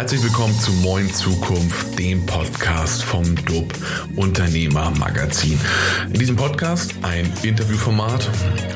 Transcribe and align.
Herzlich 0.00 0.22
willkommen 0.22 0.58
zu 0.58 0.72
Moin 0.72 1.12
Zukunft, 1.12 1.98
dem 1.98 2.24
Podcast 2.24 3.04
vom 3.04 3.34
DUB 3.44 3.70
Unternehmer 4.16 4.90
Magazin. 4.98 5.60
In 6.06 6.18
diesem 6.18 6.36
Podcast, 6.36 6.94
ein 7.02 7.30
Interviewformat, 7.42 8.26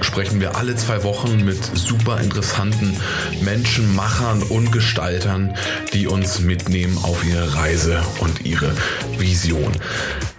sprechen 0.03 0.39
wir 0.39 0.55
alle 0.57 0.77
zwei 0.77 1.03
Wochen 1.03 1.43
mit 1.43 1.65
super 1.65 2.21
interessanten 2.21 2.95
Menschen, 3.41 3.97
Machern 3.97 4.43
und 4.43 4.71
Gestaltern, 4.71 5.57
die 5.95 6.09
uns 6.09 6.41
mitnehmen 6.41 6.99
auf 7.03 7.25
ihre 7.25 7.55
Reise 7.55 8.03
und 8.21 8.45
ihre 8.45 8.75
Vision. 9.17 9.73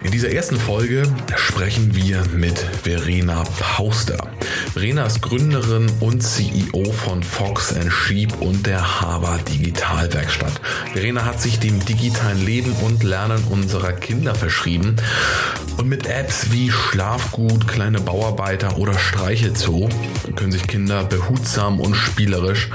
In 0.05 0.11
dieser 0.11 0.31
ersten 0.31 0.57
Folge 0.57 1.01
sprechen 1.35 1.95
wir 1.95 2.23
mit 2.35 2.59
Verena 2.59 3.43
Pauster. 3.59 4.29
Verena 4.71 5.07
ist 5.07 5.23
Gründerin 5.23 5.91
und 5.99 6.21
CEO 6.21 6.91
von 6.91 7.23
Fox 7.23 7.73
Sheep 7.89 8.39
und 8.39 8.67
der 8.67 9.01
Haber 9.01 9.39
Digitalwerkstatt. 9.51 10.61
Verena 10.93 11.25
hat 11.25 11.41
sich 11.41 11.59
dem 11.59 11.83
digitalen 11.83 12.45
Leben 12.45 12.71
und 12.83 13.01
Lernen 13.03 13.43
unserer 13.45 13.93
Kinder 13.93 14.35
verschrieben 14.35 14.95
und 15.77 15.89
mit 15.89 16.05
Apps 16.05 16.51
wie 16.51 16.69
Schlafgut, 16.69 17.67
kleine 17.67 17.99
Bauarbeiter 17.99 18.77
oder 18.77 18.93
Streichelzoo 18.99 19.89
können 20.35 20.51
sich 20.51 20.67
Kinder 20.67 21.03
behutsam 21.05 21.79
und 21.79 21.95
spielerisch 21.95 22.69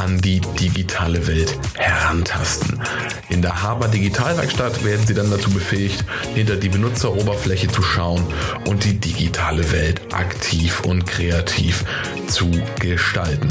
an 0.00 0.18
die 0.18 0.40
digitale 0.40 1.26
Welt 1.26 1.58
herantasten. 1.76 2.80
In 3.28 3.42
der 3.42 3.62
Haber 3.62 3.86
Digitalwerkstatt 3.88 4.82
werden 4.82 5.06
sie 5.06 5.12
dann 5.12 5.30
dazu 5.30 5.50
befähigt, 5.50 6.04
hinter 6.34 6.56
die 6.56 6.70
Benutzeroberfläche 6.70 7.68
zu 7.68 7.82
schauen 7.82 8.24
und 8.66 8.84
die 8.84 8.98
digitale 8.98 9.70
Welt 9.72 10.00
aktiv 10.12 10.80
und 10.80 11.06
kreativ 11.06 11.84
zu 12.28 12.50
gestalten. 12.78 13.48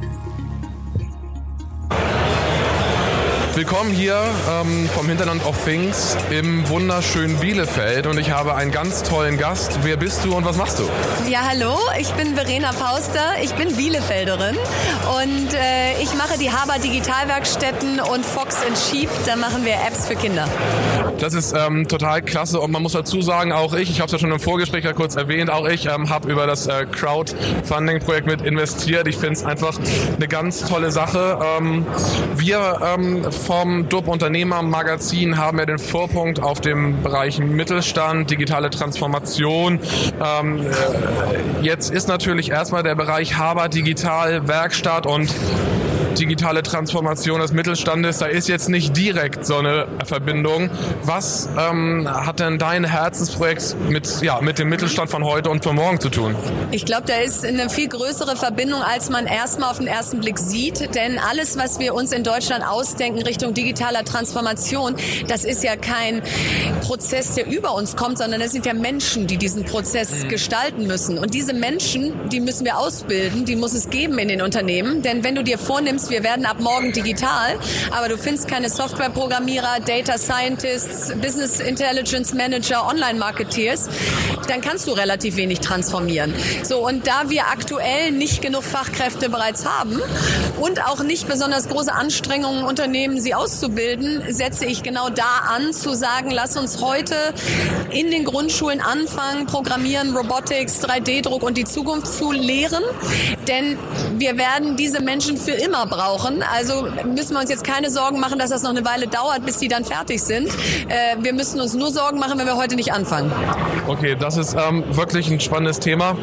Willkommen 3.56 3.92
hier 3.92 4.22
ähm, 4.52 4.89
vom 4.94 5.08
Hinterland 5.08 5.45
of 5.45 5.64
Things 5.64 6.17
im 6.30 6.67
wunderschönen 6.67 7.38
Bielefeld 7.38 8.06
und 8.06 8.19
ich 8.19 8.31
habe 8.31 8.53
einen 8.53 8.69
ganz 8.69 9.02
tollen 9.02 9.38
Gast. 9.38 9.79
Wer 9.84 9.96
bist 9.96 10.25
du 10.25 10.35
und 10.35 10.44
was 10.44 10.57
machst 10.57 10.78
du? 10.78 10.84
Ja, 11.29 11.40
hallo, 11.50 11.78
ich 11.97 12.12
bin 12.16 12.35
Verena 12.35 12.74
Pauster, 12.74 13.35
ich 13.41 13.53
bin 13.53 13.74
Bielefelderin 13.74 14.57
und 15.22 15.53
äh, 15.53 16.03
ich 16.03 16.13
mache 16.16 16.38
die 16.38 16.52
Haber 16.52 16.79
Digitalwerkstätten 16.79 18.02
und 18.02 18.25
Fox 18.25 18.57
Sheep, 18.90 19.09
da 19.25 19.38
machen 19.38 19.63
wir 19.63 19.75
Apps 19.75 20.06
für 20.06 20.16
Kinder. 20.16 20.50
Das 21.19 21.34
ist 21.34 21.53
ähm, 21.53 21.88
total 21.88 22.24
klasse 22.24 22.59
und 22.59 22.72
man 22.72 22.84
muss 22.84 22.91
dazu 22.91 23.22
sagen, 23.22 23.53
auch 23.53 23.74
ich, 23.74 23.90
ich 23.90 24.02
habe 24.02 24.08
es 24.08 24.12
ja 24.12 24.19
schon 24.19 24.34
im 24.34 24.40
Vorgespräch 24.41 24.84
ja 24.84 24.91
kurz 24.91 25.16
erwähnt, 25.16 25.50
auch 25.50 25.66
ich 25.66 25.85
ähm, 25.85 26.09
habe 26.09 26.29
über 26.29 26.46
das 26.46 26.68
äh, 26.68 26.85
Crowdfunding-Projekt 26.91 28.28
mit 28.28 28.41
investiert. 28.41 29.08
Ich 29.08 29.16
finde 29.16 29.35
es 29.35 29.46
einfach 29.46 29.79
eine 30.18 30.28
ganz 30.28 30.59
tolle 30.59 30.91
Sache. 30.91 31.40
Ähm, 31.58 31.85
wir 32.35 32.81
ähm, 32.84 33.31
vom 33.45 33.88
DUB 33.89 34.07
Unternehmer 34.07 34.63
Magazin 34.63 35.38
haben 35.38 35.59
wir 35.59 35.67
den 35.67 35.78
Vorpunkt 35.78 36.41
auf 36.41 36.61
dem 36.61 37.03
Bereich 37.03 37.38
Mittelstand, 37.38 38.31
digitale 38.31 38.72
Transformation. 38.72 39.79
Ähm, 40.19 40.61
äh, 40.61 41.61
jetzt 41.61 41.91
ist 41.91 42.07
natürlich 42.07 42.50
erstmal 42.50 42.81
der 42.81 42.95
Bereich 42.95 43.38
Haber 43.38 43.69
Digital 43.69 44.47
Werkstatt 44.47 45.05
und 45.05 45.31
digitale 46.20 46.64
Transformation 46.64 47.40
des 47.40 47.52
Mittelstandes, 47.52 48.20
da 48.20 48.26
ist 48.26 48.48
jetzt 48.48 48.70
nicht 48.70 48.96
direkt 48.96 49.46
so 49.46 49.58
eine 49.58 49.88
Verbindung. 50.06 50.70
Was 51.03 51.50
ähm, 51.58 52.08
hat 52.09 52.40
denn 52.40 52.58
dein 52.58 52.84
Herzensprojekt 52.84 53.76
mit, 53.90 54.22
ja, 54.22 54.42
mit 54.42 54.59
dem 54.59 54.70
Mittelstand 54.70 55.09
von 55.09 55.24
heute 55.24 55.50
und 55.50 55.64
von 55.64 55.76
morgen 55.76 56.00
zu 56.00 56.09
tun? 56.09 56.36
Ich 56.72 56.86
glaube, 56.86 57.03
da 57.08 57.18
ist 57.18 57.46
eine 57.46 57.70
viel 57.70 57.88
größere 57.88 58.36
Verbindung, 58.36 58.81
als 58.81 59.09
man 59.09 59.26
erstmal 59.28 59.70
auf 59.72 59.78
den 59.78 59.88
ersten 59.88 60.20
Blick 60.20 60.40
sieht. 60.40 60.96
Denn 60.96 61.20
alles, 61.20 61.58
was 61.58 61.80
wir 61.80 61.94
uns 61.94 62.12
in 62.12 62.24
Deutschland 62.24 62.66
ausdenken 62.66 63.22
Richtung 63.22 63.53
digitaler 63.53 64.03
Transformation, 64.03 64.96
das 65.28 65.44
ist 65.44 65.64
ja 65.64 65.76
kein 65.76 66.22
Prozess, 66.82 67.36
der 67.36 67.47
über 67.47 67.76
uns 67.76 67.96
kommt, 67.96 68.18
sondern 68.18 68.40
das 68.40 68.52
sind 68.52 68.66
ja 68.66 68.74
Menschen, 68.74 69.28
die 69.28 69.38
diesen 69.38 69.66
Prozess 69.66 70.24
mhm. 70.24 70.30
gestalten 70.30 70.88
müssen. 70.88 71.18
Und 71.18 71.34
diese 71.34 71.53
Menschen, 71.53 72.30
die 72.30 72.40
müssen 72.40 72.66
wir 72.66 72.78
ausbilden, 72.78 73.46
die 73.46 73.56
muss 73.56 73.74
es 73.74 73.90
geben 73.90 74.18
in 74.20 74.28
den 74.28 74.42
Unternehmen. 74.42 75.02
Denn 75.02 75.24
wenn 75.24 75.36
du 75.36 75.44
dir 75.44 75.58
vornimmst, 75.58 76.04
wir 76.09 76.23
werden 76.23 76.45
ab 76.45 76.57
morgen 76.59 76.91
digital, 76.91 77.57
aber 77.91 78.09
du 78.09 78.17
findest 78.17 78.47
keine 78.47 78.69
Softwareprogrammierer, 78.69 79.79
Data 79.85 80.17
Scientists, 80.17 81.13
Business 81.21 81.59
Intelligence 81.59 82.33
Manager, 82.33 82.88
Online-Marketeers, 82.88 83.89
dann 84.47 84.61
kannst 84.61 84.88
du 84.88 84.91
relativ 84.91 85.38
wenig 85.38 85.59
transformieren. 85.59 86.33
So, 86.63 86.85
und 86.85 87.07
da 87.07 87.29
wir 87.29 87.47
aktuell 87.47 88.11
nicht 88.11 88.41
genug 88.41 88.63
Fachkräfte 88.63 89.29
bereits 89.29 89.66
haben 89.66 89.99
und 90.59 90.85
auch 90.85 91.03
nicht 91.03 91.27
besonders 91.27 91.67
große 91.67 91.91
Anstrengungen 91.91 92.63
unternehmen, 92.63 93.19
sie 93.19 93.33
auszubilden, 93.33 94.23
setze 94.29 94.66
ich 94.66 94.83
genau 94.83 95.09
da 95.09 95.43
an, 95.49 95.73
zu 95.73 95.95
sagen, 95.95 96.31
lass 96.31 96.57
uns 96.57 96.81
heute 96.81 97.16
in 97.91 98.11
den 98.11 98.25
Grundschulen 98.25 98.81
anfangen, 98.81 99.45
Programmieren, 99.47 100.16
Robotics, 100.16 100.83
3D-Druck 100.83 101.43
und 101.43 101.57
die 101.57 101.66
Zukunft 101.66 102.07
zu 102.07 102.31
lehren, 102.31 102.83
denn 103.47 103.77
wir 104.17 104.37
werden 104.37 104.75
diese 104.77 105.01
Menschen 105.01 105.37
für 105.37 105.51
immer 105.51 105.85
brauchen. 105.85 105.94
Also 106.53 106.88
müssen 107.06 107.33
wir 107.33 107.39
uns 107.39 107.50
jetzt 107.50 107.63
keine 107.63 107.89
Sorgen 107.89 108.19
machen, 108.19 108.39
dass 108.39 108.50
das 108.50 108.63
noch 108.63 108.72
eine 108.72 108.85
Weile 108.85 109.07
dauert, 109.07 109.45
bis 109.45 109.57
die 109.57 109.67
dann 109.67 109.85
fertig 109.85 110.23
sind. 110.23 110.47
Äh, 110.88 111.17
wir 111.19 111.33
müssen 111.33 111.59
uns 111.59 111.73
nur 111.73 111.91
Sorgen 111.91 112.19
machen, 112.19 112.38
wenn 112.39 112.45
wir 112.45 112.57
heute 112.57 112.75
nicht 112.75 112.94
anfangen. 112.94 113.31
Okay, 113.88 114.16
das 114.16 114.38
ist 114.38 114.55
ähm, 114.55 114.84
wirklich 114.89 115.29
ein 115.29 115.39
spannendes 115.39 115.79
Thema 115.79 116.16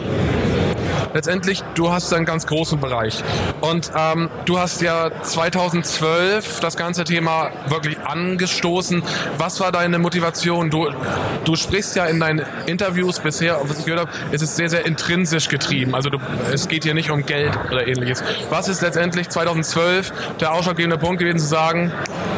letztendlich, 1.15 1.63
du 1.75 1.93
hast 1.93 2.13
einen 2.13 2.27
ganz 2.27 2.47
großen 2.47 2.81
Bereich. 2.81 3.23
Und 3.61 3.91
ähm, 3.97 4.31
du 4.45 4.59
hast 4.59 4.81
ja 4.83 5.11
2012 5.23 6.61
das 6.61 6.77
ganze 6.77 7.05
Thema 7.05 7.51
wirklich 7.69 7.99
angestoßen. 8.01 9.03
Was 9.39 9.61
war 9.61 9.73
deine 9.73 9.99
Motivation? 9.99 10.71
Du, 10.71 10.89
du 11.45 11.57
sprichst 11.57 11.97
ja 11.97 12.07
in 12.07 12.21
deinen 12.21 12.43
Interviews 12.67 13.21
bisher, 13.21 13.61
was 13.65 13.81
ich 13.81 13.85
gehört 13.85 14.09
habe, 14.09 14.11
es 14.33 14.43
ist 14.43 14.57
sehr, 14.57 14.71
sehr 14.71 14.87
intrinsisch 14.87 15.49
getrieben. 15.49 15.95
Also 15.95 16.11
du, 16.11 16.19
es 16.53 16.69
geht 16.69 16.85
hier 16.85 16.95
nicht 16.95 17.11
um 17.11 17.25
Geld 17.27 17.53
oder 17.71 17.87
ähnliches. 17.87 18.23
Was 18.51 18.69
ist 18.69 18.83
letztendlich 18.83 19.29
2012 19.29 20.13
der 20.41 20.53
ausschlaggebende 20.53 20.99
Punkt 20.99 21.19
gewesen 21.19 21.39
zu 21.39 21.47
sagen, 21.47 21.93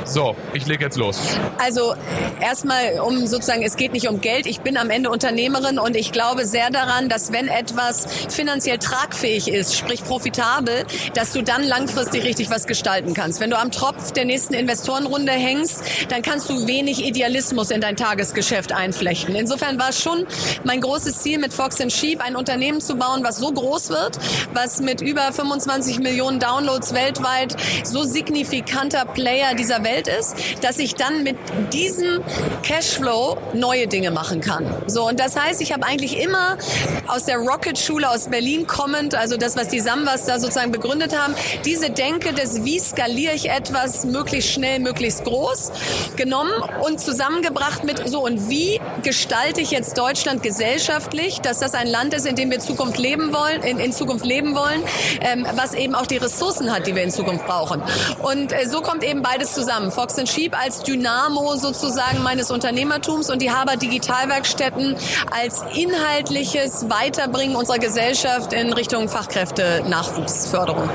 so, 0.04 0.36
ich 0.52 0.66
lege 0.66 0.84
jetzt 0.84 0.96
los? 0.96 1.18
Also 1.58 1.94
erstmal 2.40 3.00
um 3.00 3.26
sozusagen, 3.26 3.62
es 3.62 3.76
geht 3.76 3.92
nicht 3.92 4.08
um 4.08 4.20
Geld. 4.20 4.46
Ich 4.46 4.60
bin 4.60 4.76
am 4.76 4.90
Ende 4.90 5.10
Unternehmerin 5.10 5.78
und 5.78 5.96
ich 5.96 6.12
glaube 6.12 6.44
sehr 6.44 6.70
daran, 6.70 7.08
dass 7.08 7.32
wenn 7.32 7.48
etwas 7.48 8.06
finanziell 8.28 8.78
tragfähig 8.78 9.48
ist, 9.48 9.76
sprich 9.76 10.04
profitabel, 10.04 10.84
dass 11.14 11.32
du 11.32 11.42
dann 11.42 11.62
langfristig 11.62 12.24
richtig 12.24 12.50
was 12.50 12.66
gestalten 12.66 13.14
kannst. 13.14 13.40
Wenn 13.40 13.50
du 13.50 13.58
am 13.58 13.70
Tropf 13.70 14.12
der 14.12 14.24
nächsten 14.24 14.54
Investorenrunde 14.54 15.32
hängst, 15.32 15.82
dann 16.08 16.22
kannst 16.22 16.50
du 16.50 16.66
wenig 16.66 17.04
Idealismus 17.04 17.70
in 17.70 17.80
dein 17.80 17.96
Tagesgeschäft 17.96 18.72
einflechten. 18.72 19.34
Insofern 19.34 19.78
war 19.78 19.90
es 19.90 20.02
schon 20.02 20.26
mein 20.64 20.80
großes 20.80 21.20
Ziel 21.20 21.38
mit 21.38 21.52
Fox 21.52 21.78
Sheep 21.88 22.20
ein 22.20 22.36
Unternehmen 22.36 22.80
zu 22.80 22.96
bauen, 22.96 23.24
was 23.24 23.36
so 23.36 23.52
groß 23.52 23.90
wird, 23.90 24.18
was 24.52 24.80
mit 24.80 25.00
über 25.00 25.32
25 25.32 25.98
Millionen 25.98 26.38
Downloads 26.38 26.94
weltweit 26.94 27.56
so 27.84 28.04
signifikanter 28.04 29.04
Player 29.06 29.54
dieser 29.54 29.82
Welt 29.84 29.93
Geld 29.94 30.08
ist, 30.08 30.34
dass 30.60 30.78
ich 30.78 30.96
dann 30.96 31.22
mit 31.22 31.36
diesem 31.72 32.20
Cashflow 32.62 33.36
neue 33.52 33.86
Dinge 33.86 34.10
machen 34.10 34.40
kann. 34.40 34.66
So, 34.86 35.06
und 35.06 35.20
das 35.20 35.36
heißt, 35.36 35.60
ich 35.60 35.72
habe 35.72 35.86
eigentlich 35.86 36.18
immer 36.18 36.58
aus 37.06 37.24
der 37.26 37.38
Rocket-Schule 37.38 38.10
aus 38.10 38.28
Berlin 38.28 38.66
kommend, 38.66 39.14
also 39.14 39.36
das, 39.36 39.56
was 39.56 39.68
die 39.68 39.80
Samwas 39.80 40.26
da 40.26 40.40
sozusagen 40.40 40.72
begründet 40.72 41.16
haben, 41.16 41.34
diese 41.64 41.90
Denke 41.90 42.32
des, 42.32 42.64
wie 42.64 42.80
skaliere 42.80 43.34
ich 43.34 43.50
etwas 43.50 44.04
möglichst 44.04 44.50
schnell, 44.50 44.80
möglichst 44.80 45.24
groß, 45.24 45.70
genommen 46.16 46.52
und 46.84 47.00
zusammengebracht 47.00 47.84
mit 47.84 48.08
so, 48.08 48.24
und 48.24 48.48
wie 48.48 48.80
gestalte 49.02 49.60
ich 49.60 49.70
jetzt 49.70 49.96
Deutschland 49.96 50.42
gesellschaftlich, 50.42 51.40
dass 51.40 51.60
das 51.60 51.74
ein 51.74 51.86
Land 51.86 52.14
ist, 52.14 52.26
in 52.26 52.34
dem 52.34 52.50
wir 52.50 52.58
Zukunft 52.58 52.98
leben 52.98 53.32
wollen, 53.32 53.62
in, 53.62 53.78
in 53.78 53.92
Zukunft 53.92 54.24
leben 54.24 54.56
wollen, 54.56 54.82
ähm, 55.20 55.46
was 55.54 55.74
eben 55.74 55.94
auch 55.94 56.06
die 56.06 56.16
Ressourcen 56.16 56.72
hat, 56.72 56.86
die 56.86 56.96
wir 56.96 57.02
in 57.02 57.10
Zukunft 57.10 57.46
brauchen. 57.46 57.82
Und 58.22 58.52
äh, 58.52 58.66
so 58.66 58.80
kommt 58.80 59.04
eben 59.04 59.22
beides 59.22 59.52
zusammen. 59.52 59.83
Fox 59.90 60.14
Sheep 60.30 60.56
als 60.58 60.82
Dynamo 60.82 61.56
sozusagen 61.56 62.22
meines 62.22 62.50
Unternehmertums 62.50 63.30
und 63.30 63.42
die 63.42 63.50
Haber 63.50 63.76
Digitalwerkstätten 63.76 64.96
als 65.30 65.62
inhaltliches 65.74 66.86
Weiterbringen 66.88 67.56
unserer 67.56 67.78
Gesellschaft 67.78 68.52
in 68.52 68.72
Richtung 68.72 69.08
Fachkräfte-Nachwuchsförderung. 69.08 70.88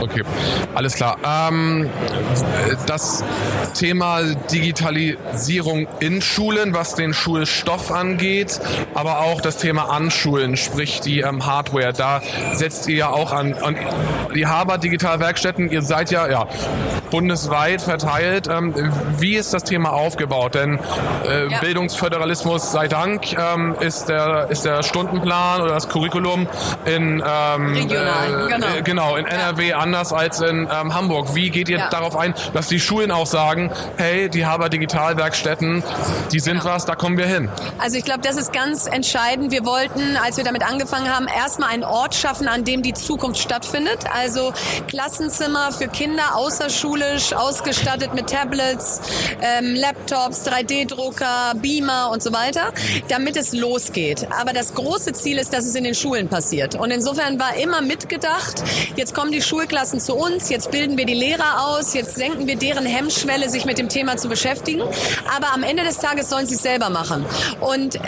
Okay, 0.00 0.22
alles 0.74 0.94
klar. 0.94 1.18
Ähm, 1.24 1.90
das 2.86 3.22
Thema 3.74 4.22
Digitalisierung 4.50 5.86
in 6.00 6.22
Schulen, 6.22 6.74
was 6.74 6.94
den 6.94 7.14
Schulstoff 7.14 7.90
angeht, 7.90 8.60
aber 8.94 9.20
auch 9.20 9.40
das 9.40 9.56
Thema 9.58 9.90
Anschulen, 9.90 10.56
sprich 10.56 11.00
die 11.00 11.20
ähm, 11.20 11.46
Hardware, 11.46 11.92
da 11.92 12.22
setzt 12.52 12.88
ihr 12.88 12.96
ja 12.96 13.08
auch 13.10 13.32
an. 13.32 13.54
Und 13.54 13.76
die 14.34 14.46
Haber 14.46 14.78
Digitalwerkstätten, 14.78 15.70
ihr 15.70 15.82
seid 15.82 16.10
ja, 16.10 16.28
ja 16.28 16.46
bundesweit 17.10 17.82
verteilt. 17.82 18.48
Ähm, 18.48 18.74
wie 19.18 19.34
ist 19.34 19.52
das 19.52 19.64
Thema 19.64 19.92
aufgebaut? 19.92 20.54
Denn 20.54 20.78
äh, 21.26 21.48
ja. 21.48 21.58
Bildungsföderalismus 21.60 22.72
sei 22.72 22.88
Dank 22.88 23.32
ähm, 23.32 23.74
ist, 23.80 24.08
der, 24.08 24.46
ist 24.50 24.64
der 24.64 24.82
Stundenplan 24.82 25.60
oder 25.60 25.74
das 25.74 25.88
Curriculum 25.88 26.46
in 26.84 27.22
ähm, 27.26 27.72
Regional, 27.74 28.46
äh, 28.46 28.52
genau. 28.52 28.66
Genau 28.84 29.16
in 29.16 29.26
NRW 29.26 29.68
ja. 29.68 29.78
anders 29.78 30.12
als 30.12 30.40
in 30.40 30.68
ähm, 30.72 30.94
Hamburg. 30.94 31.34
Wie 31.34 31.50
geht 31.50 31.68
ihr 31.68 31.78
ja. 31.78 31.88
darauf 31.90 32.16
ein, 32.16 32.34
dass 32.52 32.68
die 32.68 32.80
Schulen 32.80 33.10
auch 33.10 33.26
sagen, 33.26 33.59
hey, 33.96 34.30
die 34.30 34.46
Haber 34.46 34.68
Digitalwerkstätten, 34.68 35.82
die 36.32 36.40
sind 36.40 36.60
genau. 36.60 36.74
was, 36.74 36.86
da 36.86 36.94
kommen 36.94 37.18
wir 37.18 37.26
hin? 37.26 37.50
Also 37.78 37.98
ich 37.98 38.04
glaube, 38.04 38.20
das 38.22 38.36
ist 38.36 38.52
ganz 38.52 38.86
entscheidend. 38.86 39.50
Wir 39.50 39.66
wollten, 39.66 40.16
als 40.16 40.36
wir 40.36 40.44
damit 40.44 40.62
angefangen 40.62 41.14
haben, 41.14 41.26
erstmal 41.26 41.70
einen 41.70 41.84
Ort 41.84 42.14
schaffen, 42.14 42.48
an 42.48 42.64
dem 42.64 42.82
die 42.82 42.94
Zukunft 42.94 43.40
stattfindet. 43.40 44.04
Also 44.14 44.52
Klassenzimmer 44.88 45.72
für 45.72 45.88
Kinder 45.88 46.36
außerschulisch, 46.36 47.32
ausgestattet 47.32 48.14
mit 48.14 48.30
Tablets, 48.30 49.00
ähm, 49.42 49.74
Laptops, 49.74 50.46
3D-Drucker, 50.46 51.54
Beamer 51.56 52.10
und 52.12 52.22
so 52.22 52.32
weiter, 52.32 52.72
damit 53.08 53.36
es 53.36 53.52
losgeht. 53.52 54.26
Aber 54.40 54.52
das 54.52 54.74
große 54.74 55.12
Ziel 55.12 55.38
ist, 55.38 55.52
dass 55.52 55.66
es 55.66 55.74
in 55.74 55.84
den 55.84 55.94
Schulen 55.94 56.28
passiert. 56.28 56.76
Und 56.76 56.90
insofern 56.90 57.38
war 57.38 57.56
immer 57.56 57.80
mitgedacht, 57.82 58.62
jetzt 58.96 59.14
kommen 59.14 59.32
die 59.32 59.42
Schulklassen 59.42 60.00
zu 60.00 60.14
uns, 60.14 60.48
jetzt 60.48 60.70
bilden 60.70 60.96
wir 60.96 61.06
die 61.06 61.14
Lehrer 61.14 61.66
aus, 61.66 61.94
jetzt 61.94 62.14
senken 62.14 62.46
wir 62.46 62.56
deren 62.56 62.86
Hemmschwelle, 62.86 63.49
sich 63.50 63.64
mit 63.64 63.78
dem 63.78 63.88
Thema 63.88 64.16
zu 64.16 64.28
beschäftigen. 64.28 64.82
Aber 65.36 65.52
am 65.52 65.62
Ende 65.62 65.84
des 65.84 65.98
Tages 65.98 66.28
sollen 66.28 66.46
sie 66.46 66.54
es 66.54 66.62
selber 66.62 66.90
machen. 66.90 67.24
Und 67.60 67.96
äh, 67.96 68.00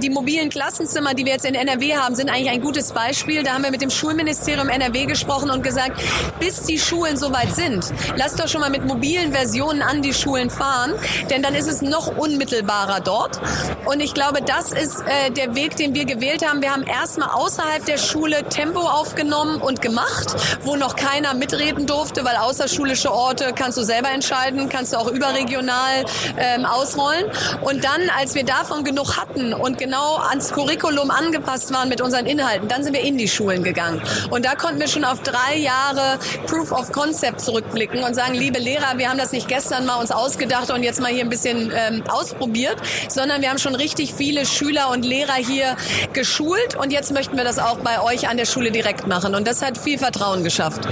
die 0.00 0.10
mobilen 0.10 0.50
Klassenzimmer, 0.50 1.14
die 1.14 1.24
wir 1.24 1.32
jetzt 1.32 1.44
in 1.44 1.54
NRW 1.54 1.96
haben, 1.96 2.14
sind 2.14 2.30
eigentlich 2.30 2.50
ein 2.50 2.60
gutes 2.60 2.92
Beispiel. 2.92 3.42
Da 3.42 3.54
haben 3.54 3.64
wir 3.64 3.70
mit 3.70 3.82
dem 3.82 3.90
Schulministerium 3.90 4.68
NRW 4.68 5.06
gesprochen 5.06 5.50
und 5.50 5.62
gesagt, 5.62 6.00
bis 6.38 6.62
die 6.62 6.78
Schulen 6.78 7.16
soweit 7.16 7.54
sind, 7.54 7.92
lasst 8.16 8.40
doch 8.40 8.48
schon 8.48 8.60
mal 8.60 8.70
mit 8.70 8.84
mobilen 8.84 9.32
Versionen 9.32 9.82
an 9.82 10.02
die 10.02 10.14
Schulen 10.14 10.50
fahren, 10.50 10.94
denn 11.30 11.42
dann 11.42 11.54
ist 11.54 11.68
es 11.68 11.82
noch 11.82 12.16
unmittelbarer 12.16 13.00
dort. 13.00 13.40
Und 13.84 14.00
ich 14.00 14.14
glaube, 14.14 14.40
das 14.42 14.72
ist 14.72 15.00
äh, 15.00 15.30
der 15.30 15.54
Weg, 15.54 15.76
den 15.76 15.94
wir 15.94 16.04
gewählt 16.04 16.46
haben. 16.46 16.62
Wir 16.62 16.72
haben 16.72 16.82
erstmal 16.82 17.30
außerhalb 17.30 17.84
der 17.84 17.98
Schule 17.98 18.44
Tempo 18.48 18.80
aufgenommen 18.80 19.60
und 19.60 19.82
gemacht, 19.82 20.34
wo 20.62 20.76
noch 20.76 20.96
keiner 20.96 21.34
mitreden 21.34 21.86
durfte, 21.86 22.24
weil 22.24 22.36
außerschulische 22.36 23.12
Orte 23.12 23.52
kannst 23.54 23.78
du 23.78 23.82
selber 23.82 24.10
entscheiden, 24.10 24.68
kannst 24.68 24.79
du 24.88 24.96
auch 24.96 25.08
überregional 25.08 26.06
ähm, 26.38 26.64
ausrollen. 26.64 27.26
Und 27.60 27.84
dann, 27.84 28.00
als 28.18 28.34
wir 28.34 28.44
davon 28.44 28.84
genug 28.84 29.18
hatten 29.18 29.52
und 29.52 29.76
genau 29.76 30.16
ans 30.16 30.52
Curriculum 30.52 31.10
angepasst 31.10 31.72
waren 31.72 31.88
mit 31.90 32.00
unseren 32.00 32.24
Inhalten, 32.24 32.68
dann 32.68 32.82
sind 32.82 32.94
wir 32.94 33.02
in 33.02 33.18
die 33.18 33.28
Schulen 33.28 33.62
gegangen. 33.62 34.00
Und 34.30 34.46
da 34.46 34.54
konnten 34.54 34.80
wir 34.80 34.88
schon 34.88 35.04
auf 35.04 35.20
drei 35.22 35.56
Jahre 35.56 36.18
Proof 36.46 36.72
of 36.72 36.92
Concept 36.92 37.40
zurückblicken 37.40 38.02
und 38.02 38.14
sagen, 38.14 38.34
liebe 38.34 38.58
Lehrer, 38.58 38.96
wir 38.96 39.10
haben 39.10 39.18
das 39.18 39.32
nicht 39.32 39.48
gestern 39.48 39.84
mal 39.86 39.96
uns 39.96 40.10
ausgedacht 40.10 40.70
und 40.70 40.82
jetzt 40.82 41.00
mal 41.00 41.10
hier 41.10 41.24
ein 41.24 41.28
bisschen 41.28 41.72
ähm, 41.74 42.02
ausprobiert, 42.08 42.76
sondern 43.08 43.42
wir 43.42 43.50
haben 43.50 43.58
schon 43.58 43.74
richtig 43.74 44.14
viele 44.14 44.46
Schüler 44.46 44.90
und 44.90 45.04
Lehrer 45.04 45.34
hier 45.34 45.76
geschult 46.12 46.76
und 46.76 46.92
jetzt 46.92 47.12
möchten 47.12 47.36
wir 47.36 47.44
das 47.44 47.58
auch 47.58 47.78
bei 47.78 48.00
euch 48.00 48.28
an 48.28 48.36
der 48.36 48.46
Schule 48.46 48.70
direkt 48.70 49.06
machen. 49.06 49.34
Und 49.34 49.46
das 49.46 49.62
hat 49.62 49.78
viel 49.78 49.98
Vertrauen 49.98 50.44
geschafft. 50.44 50.86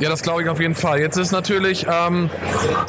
Ja, 0.00 0.08
das 0.08 0.22
glaube 0.22 0.42
ich 0.42 0.48
auf 0.48 0.60
jeden 0.60 0.74
Fall. 0.74 1.00
Jetzt 1.00 1.16
ist 1.16 1.32
natürlich, 1.32 1.86
ähm, 1.90 2.30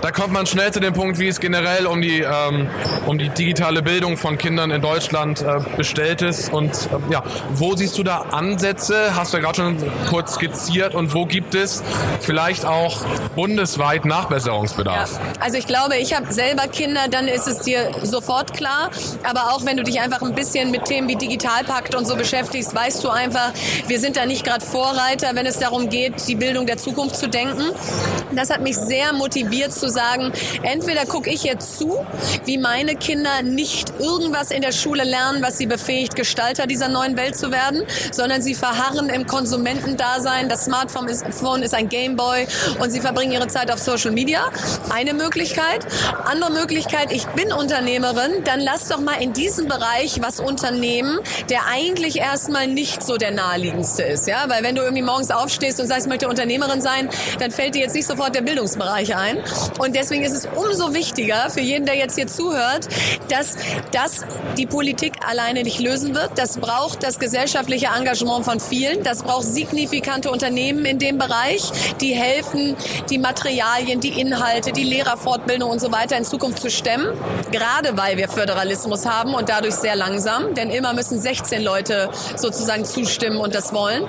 da 0.02 0.12
kommt 0.12 0.34
man 0.34 0.37
schnell 0.46 0.72
zu 0.72 0.80
dem 0.80 0.94
Punkt, 0.94 1.20
wie 1.20 1.28
es 1.28 1.40
generell 1.40 1.88
um 1.88 2.02
die, 2.02 2.22
ähm, 2.22 2.70
um 3.06 3.18
die 3.18 3.30
digitale 3.30 3.82
Bildung 3.82 4.18
von 4.18 4.38
Kindern 4.38 4.72
in 4.72 4.82
Deutschland 4.82 5.42
äh, 5.42 5.60
bestellt 5.76 6.22
ist. 6.22 6.52
Und 6.52 6.72
äh, 6.72 7.14
ja, 7.14 7.24
wo 7.52 7.76
siehst 7.76 7.98
du 7.98 8.04
da 8.04 8.26
Ansätze? 8.32 9.16
Hast 9.16 9.34
du 9.34 9.38
ja 9.38 9.44
gerade 9.44 9.56
schon 9.56 9.78
kurz 10.10 10.36
skizziert. 10.36 10.96
Und 10.96 11.14
wo 11.14 11.26
gibt 11.26 11.56
es 11.56 11.84
vielleicht 12.22 12.66
auch 12.66 13.02
bundesweit 13.36 14.06
Nachbesserungsbedarf? 14.06 15.14
Ja, 15.14 15.42
also 15.42 15.58
ich 15.58 15.68
glaube, 15.68 15.98
ich 15.98 16.16
habe 16.16 16.32
selber 16.32 16.68
Kinder, 16.68 17.08
dann 17.10 17.28
ist 17.28 17.48
es 17.48 17.60
dir 17.60 17.92
sofort 18.04 18.54
klar. 18.54 18.92
Aber 19.24 19.54
auch 19.54 19.66
wenn 19.66 19.78
du 19.78 19.84
dich 19.84 20.00
einfach 20.00 20.22
ein 20.22 20.36
bisschen 20.36 20.72
mit 20.72 20.86
Themen 20.86 21.08
wie 21.08 21.16
Digitalpakt 21.16 21.96
und 21.96 22.06
so 22.06 22.16
beschäftigst, 22.16 22.74
weißt 22.76 23.04
du 23.04 23.10
einfach, 23.10 23.52
wir 23.88 24.00
sind 24.00 24.18
da 24.18 24.26
nicht 24.26 24.44
gerade 24.44 24.66
Vorreiter, 24.66 25.30
wenn 25.34 25.46
es 25.46 25.60
darum 25.60 25.90
geht, 25.90 26.28
die 26.28 26.36
Bildung 26.36 26.66
der 26.66 26.78
Zukunft 26.78 27.16
zu 27.16 27.28
denken. 27.28 27.72
Das 28.36 28.50
hat 28.50 28.62
mich 28.62 28.78
sehr 28.78 29.14
motiviert 29.14 29.74
zu 29.74 29.90
sagen, 29.90 30.27
entweder 30.64 31.06
gucke 31.06 31.30
ich 31.30 31.44
jetzt 31.44 31.78
zu, 31.78 32.06
wie 32.46 32.58
meine 32.58 32.96
Kinder 32.96 33.42
nicht 33.44 33.94
irgendwas 34.00 34.52
in 34.52 34.62
der 34.62 34.72
Schule 34.72 35.04
lernen, 35.04 35.42
was 35.42 35.58
sie 35.58 35.66
befähigt, 35.66 36.16
Gestalter 36.16 36.68
dieser 36.68 36.88
neuen 36.88 37.18
Welt 37.18 37.38
zu 37.38 37.52
werden, 37.52 37.84
sondern 38.12 38.42
sie 38.42 38.56
verharren 38.56 39.10
im 39.10 39.28
Konsumentendasein. 39.28 40.50
Das 40.50 40.66
Smartphone 40.66 41.08
ist, 41.08 41.26
Phone 41.32 41.64
ist 41.64 41.74
ein 41.74 41.90
Gameboy 41.90 42.48
und 42.80 42.92
sie 42.92 43.00
verbringen 43.00 43.32
ihre 43.32 43.48
Zeit 43.48 43.72
auf 43.72 43.80
Social 43.80 44.12
Media. 44.12 44.42
Eine 44.90 45.14
Möglichkeit. 45.14 45.86
Andere 46.26 46.52
Möglichkeit, 46.52 47.12
ich 47.12 47.26
bin 47.28 47.52
Unternehmerin, 47.52 48.44
dann 48.44 48.60
lass 48.60 48.88
doch 48.88 49.00
mal 49.00 49.22
in 49.22 49.34
diesem 49.34 49.68
Bereich 49.68 50.22
was 50.22 50.40
unternehmen, 50.40 51.20
der 51.50 51.68
eigentlich 51.72 52.18
erstmal 52.18 52.68
nicht 52.68 53.04
so 53.04 53.18
der 53.18 53.32
naheliegendste 53.32 54.04
ist. 54.04 54.28
Ja? 54.28 54.46
Weil 54.48 54.64
wenn 54.64 54.76
du 54.76 54.82
irgendwie 54.82 55.04
morgens 55.04 55.32
aufstehst 55.32 55.80
und 55.80 55.88
sagst, 55.88 56.06
ich 56.06 56.10
möchte 56.10 56.28
Unternehmerin 56.28 56.82
sein, 56.82 57.10
dann 57.40 57.52
fällt 57.52 57.76
dir 57.76 57.82
jetzt 57.82 57.96
nicht 57.96 58.08
sofort 58.08 58.36
der 58.36 58.42
Bildungsbereich 58.42 59.16
ein. 59.16 59.38
Und 59.80 59.96
deswegen 60.18 60.24
ist 60.24 60.46
es 60.46 60.50
umso 60.56 60.94
wichtiger 60.94 61.50
für 61.50 61.62
jeden, 61.62 61.86
der 61.86 61.96
jetzt 61.96 62.16
hier 62.16 62.28
zuhört, 62.28 62.88
dass 63.30 63.56
das 63.92 64.22
die 64.58 64.66
Politik 64.66 65.14
alleine 65.28 65.64
nicht 65.64 65.80
lösen 65.80 66.16
wird. 66.16 66.32
Das 66.36 66.58
braucht 66.58 67.04
das 67.04 67.20
gesellschaftliche 67.20 67.88
Engagement 67.96 68.46
von 68.46 68.60
vielen. 68.60 69.04
Das 69.04 69.24
braucht 69.24 69.44
signifikante 69.44 70.32
Unternehmen 70.32 70.86
in 70.86 71.00
dem 71.00 71.18
Bereich, 71.18 71.64
die 72.02 72.14
helfen, 72.14 72.76
die 73.10 73.18
Materialien, 73.18 74.00
die 74.00 74.20
Inhalte, 74.20 74.72
die 74.72 74.84
Lehrerfortbildung 74.84 75.70
und 75.70 75.80
so 75.80 75.92
weiter 75.92 76.18
in 76.18 76.26
Zukunft 76.26 76.60
zu 76.62 76.70
stemmen. 76.70 77.08
Gerade 77.52 77.98
weil 77.98 78.18
wir 78.18 78.30
Föderalismus 78.30 79.06
haben 79.06 79.34
und 79.34 79.50
dadurch 79.50 79.76
sehr 79.76 79.96
langsam, 79.96 80.54
denn 80.54 80.70
immer 80.70 80.94
müssen 80.94 81.20
16 81.20 81.64
Leute 81.64 82.10
sozusagen 82.36 82.86
zustimmen 82.86 83.38
und 83.38 83.54
das 83.54 83.74
wollen. 83.74 84.04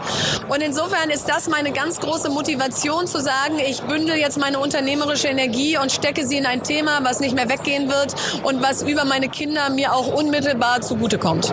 Und 0.48 0.62
insofern 0.62 1.10
ist 1.10 1.28
das 1.28 1.48
meine 1.48 1.72
ganz 1.72 2.00
große 2.00 2.30
Motivation 2.30 3.06
zu 3.06 3.20
sagen, 3.20 3.58
ich 3.58 3.82
bündel 3.82 4.16
jetzt 4.16 4.38
meine 4.38 4.58
unternehmerische 4.58 5.28
Energie 5.28 5.76
und 5.76 5.92
stecke 5.98 6.26
sie 6.26 6.36
in 6.36 6.46
ein 6.46 6.62
Thema, 6.62 7.00
was 7.02 7.20
nicht 7.20 7.34
mehr 7.34 7.48
weggehen 7.48 7.88
wird 7.88 8.14
und 8.44 8.62
was 8.62 8.82
über 8.82 9.04
meine 9.04 9.28
Kinder 9.28 9.68
mir 9.70 9.92
auch 9.92 10.06
unmittelbar 10.08 10.80
zugutekommt. 10.80 11.52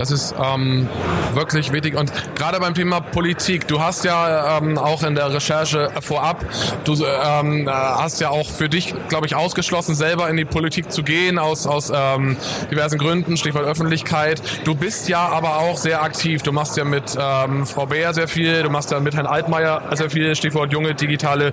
Das 0.00 0.10
ist 0.10 0.34
ähm, 0.42 0.88
wirklich 1.34 1.72
wichtig. 1.72 1.94
Und 1.94 2.10
gerade 2.34 2.58
beim 2.58 2.72
Thema 2.72 3.02
Politik, 3.02 3.68
du 3.68 3.82
hast 3.82 4.02
ja 4.06 4.56
ähm, 4.56 4.78
auch 4.78 5.02
in 5.02 5.14
der 5.14 5.30
Recherche 5.30 5.90
vorab, 6.00 6.42
du 6.84 6.94
ähm, 7.04 7.68
hast 7.68 8.18
ja 8.18 8.30
auch 8.30 8.48
für 8.48 8.70
dich, 8.70 8.94
glaube 9.08 9.26
ich, 9.26 9.34
ausgeschlossen, 9.34 9.94
selber 9.94 10.30
in 10.30 10.38
die 10.38 10.46
Politik 10.46 10.90
zu 10.90 11.02
gehen, 11.02 11.38
aus, 11.38 11.66
aus 11.66 11.92
ähm, 11.94 12.38
diversen 12.70 12.96
Gründen, 12.96 13.36
Stichwort 13.36 13.66
Öffentlichkeit. 13.66 14.40
Du 14.64 14.74
bist 14.74 15.06
ja 15.10 15.28
aber 15.28 15.58
auch 15.58 15.76
sehr 15.76 16.02
aktiv. 16.02 16.42
Du 16.42 16.52
machst 16.52 16.78
ja 16.78 16.84
mit 16.84 17.18
ähm, 17.20 17.66
Frau 17.66 17.84
Beer 17.84 18.14
sehr 18.14 18.26
viel, 18.26 18.62
du 18.62 18.70
machst 18.70 18.92
ja 18.92 19.00
mit 19.00 19.14
Herrn 19.14 19.26
Altmaier 19.26 19.82
sehr 19.92 20.08
viel, 20.08 20.34
Stichwort 20.34 20.72
junge 20.72 20.94
digitale 20.94 21.52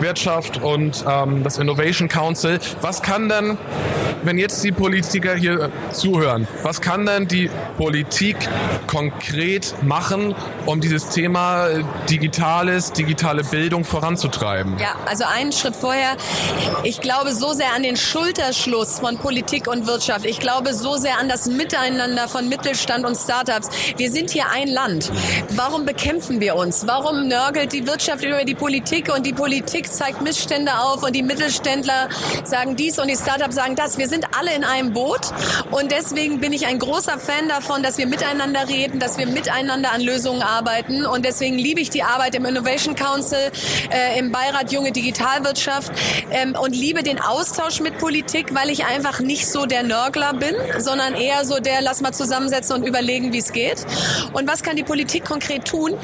Wirtschaft 0.00 0.62
und 0.62 1.02
ähm, 1.08 1.42
das 1.44 1.56
Innovation 1.56 2.08
Council. 2.08 2.58
Was 2.82 3.00
kann 3.00 3.30
denn, 3.30 3.56
wenn 4.22 4.38
jetzt 4.38 4.62
die 4.64 4.72
Politiker 4.72 5.34
hier 5.34 5.70
zuhören, 5.92 6.46
was 6.62 6.80
kann 6.80 7.06
denn 7.06 7.28
die 7.28 7.50
Politik 7.76 8.36
konkret 8.86 9.74
machen, 9.82 10.34
um 10.66 10.80
dieses 10.80 11.08
Thema 11.08 11.68
Digitales, 12.08 12.92
digitale 12.92 13.44
Bildung 13.44 13.84
voranzutreiben? 13.84 14.78
Ja, 14.78 14.94
also 15.06 15.24
einen 15.24 15.52
Schritt 15.52 15.76
vorher. 15.76 16.16
Ich 16.82 17.00
glaube 17.00 17.32
so 17.32 17.52
sehr 17.52 17.72
an 17.74 17.82
den 17.82 17.96
Schulterschluss 17.96 19.00
von 19.00 19.18
Politik 19.18 19.68
und 19.68 19.86
Wirtschaft. 19.86 20.24
Ich 20.24 20.40
glaube 20.40 20.74
so 20.74 20.96
sehr 20.96 21.18
an 21.18 21.28
das 21.28 21.46
Miteinander 21.46 22.28
von 22.28 22.48
Mittelstand 22.48 23.04
und 23.04 23.16
Startups. 23.16 23.68
Wir 23.96 24.10
sind 24.10 24.30
hier 24.30 24.44
ein 24.52 24.68
Land. 24.68 25.10
Warum 25.50 25.84
bekämpfen 25.84 26.40
wir 26.40 26.56
uns? 26.56 26.86
Warum 26.86 27.28
nörgelt 27.28 27.72
die 27.72 27.86
Wirtschaft 27.86 28.24
über 28.24 28.44
die 28.44 28.54
Politik 28.54 29.12
und 29.14 29.26
die 29.26 29.32
Politik 29.32 29.92
zeigt 29.92 30.22
Missstände 30.22 30.72
auf 30.78 31.02
und 31.02 31.14
die 31.14 31.22
Mittelständler 31.22 32.08
sagen 32.44 32.76
dies 32.76 32.98
und 32.98 33.08
die 33.08 33.16
Startups 33.16 33.54
sagen 33.54 33.76
das? 33.76 33.98
Wir 33.98 34.05
sind 34.06 34.26
alle 34.38 34.54
in 34.54 34.64
einem 34.64 34.92
Boot 34.92 35.32
und 35.70 35.90
deswegen 35.92 36.40
bin 36.40 36.52
ich 36.52 36.66
ein 36.66 36.78
großer 36.78 37.18
Fan 37.18 37.48
davon, 37.48 37.82
dass 37.82 37.98
wir 37.98 38.06
miteinander 38.06 38.68
reden, 38.68 38.98
dass 38.98 39.18
wir 39.18 39.26
miteinander 39.26 39.92
an 39.92 40.00
Lösungen 40.00 40.42
arbeiten 40.42 41.04
und 41.04 41.24
deswegen 41.24 41.58
liebe 41.58 41.80
ich 41.80 41.90
die 41.90 42.02
Arbeit 42.02 42.34
im 42.34 42.44
Innovation 42.44 42.94
Council, 42.94 43.50
äh, 43.90 44.18
im 44.18 44.32
Beirat 44.32 44.72
Junge 44.72 44.92
Digitalwirtschaft 44.92 45.92
ähm, 46.30 46.56
und 46.60 46.74
liebe 46.74 47.02
den 47.02 47.20
Austausch 47.20 47.80
mit 47.80 47.98
Politik, 47.98 48.54
weil 48.54 48.70
ich 48.70 48.84
einfach 48.86 49.20
nicht 49.20 49.46
so 49.46 49.66
der 49.66 49.82
Nörgler 49.82 50.34
bin, 50.34 50.54
sondern 50.78 51.14
eher 51.14 51.44
so 51.44 51.60
der, 51.60 51.80
lass 51.82 52.00
mal 52.00 52.12
zusammensetzen 52.12 52.76
und 52.76 52.86
überlegen, 52.86 53.32
wie 53.32 53.38
es 53.38 53.52
geht. 53.52 53.84
Und 54.32 54.48
was 54.48 54.62
kann 54.62 54.76
die 54.76 54.84
Politik 54.84 55.24
konkret 55.24 55.64
tun? 55.66 55.94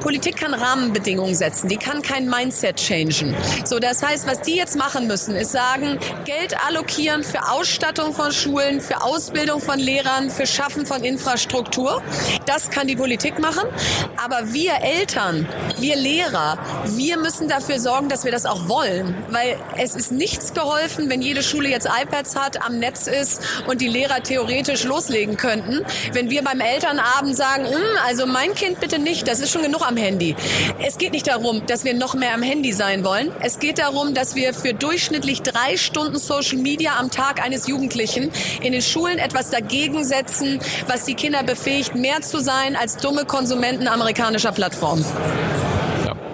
Politik 0.00 0.36
kann 0.36 0.54
Rahmenbedingungen 0.54 1.34
setzen, 1.34 1.68
die 1.68 1.76
kann 1.76 2.02
kein 2.02 2.28
Mindset 2.28 2.76
changen. 2.76 3.34
So, 3.64 3.78
das 3.78 4.02
heißt, 4.02 4.26
was 4.26 4.40
die 4.40 4.56
jetzt 4.56 4.76
machen 4.76 5.06
müssen, 5.06 5.34
ist 5.34 5.52
sagen, 5.52 5.98
Geld 6.24 6.54
allokieren 6.66 7.24
für 7.24 7.44
Ausstattung 7.52 8.14
von 8.14 8.32
Schulen, 8.32 8.80
für 8.80 9.02
Ausbildung 9.02 9.60
von 9.60 9.78
Lehrern, 9.78 10.30
für 10.30 10.46
Schaffen 10.46 10.86
von 10.86 11.04
Infrastruktur. 11.04 12.02
Das 12.46 12.70
kann 12.70 12.86
die 12.86 12.96
Politik 12.96 13.38
machen. 13.38 13.68
Aber 14.16 14.54
wir 14.54 14.72
Eltern, 14.80 15.46
wir 15.78 15.96
Lehrer, 15.96 16.56
wir 16.86 17.18
müssen 17.18 17.48
dafür 17.48 17.78
sorgen, 17.78 18.08
dass 18.08 18.24
wir 18.24 18.32
das 18.32 18.46
auch 18.46 18.68
wollen. 18.68 19.14
Weil 19.28 19.58
es 19.76 19.94
ist 19.94 20.12
nichts 20.12 20.54
geholfen, 20.54 21.10
wenn 21.10 21.20
jede 21.20 21.42
Schule 21.42 21.68
jetzt 21.68 21.86
iPads 21.86 22.36
hat, 22.36 22.64
am 22.64 22.78
Netz 22.78 23.06
ist 23.06 23.42
und 23.66 23.82
die 23.82 23.88
Lehrer 23.88 24.22
theoretisch 24.22 24.84
loslegen 24.84 25.36
könnten. 25.36 25.84
Wenn 26.12 26.30
wir 26.30 26.42
beim 26.42 26.60
Elternabend 26.60 27.36
sagen, 27.36 27.66
hm, 27.66 27.82
also 28.06 28.24
mein 28.24 28.54
Kind 28.54 28.80
bitte 28.80 28.98
nicht, 28.98 29.28
das 29.28 29.40
ist 29.40 29.52
schon 29.52 29.62
genug 29.62 29.86
am 29.86 29.98
Handy. 29.98 30.34
Es 30.82 30.96
geht 30.96 31.12
nicht 31.12 31.28
darum, 31.28 31.66
dass 31.66 31.84
wir 31.84 31.92
noch 31.92 32.14
mehr 32.14 32.32
am 32.32 32.42
Handy 32.42 32.72
sein 32.72 33.04
wollen. 33.04 33.30
Es 33.40 33.58
geht 33.58 33.78
darum, 33.78 34.14
dass 34.14 34.36
wir 34.36 34.54
für 34.54 34.72
durchschnittlich 34.72 35.42
drei 35.42 35.76
Stunden 35.76 36.16
Social 36.16 36.56
Media 36.56 36.96
am 36.98 37.10
Tag 37.10 37.41
eines 37.42 37.66
Jugendlichen 37.66 38.30
in 38.62 38.72
den 38.72 38.82
Schulen 38.82 39.18
etwas 39.18 39.50
dagegen 39.50 40.04
setzen, 40.04 40.60
was 40.86 41.04
die 41.04 41.14
Kinder 41.14 41.42
befähigt, 41.42 41.94
mehr 41.94 42.22
zu 42.22 42.40
sein 42.40 42.76
als 42.76 42.96
dumme 42.96 43.24
Konsumenten 43.24 43.88
amerikanischer 43.88 44.52
Plattformen. 44.52 45.04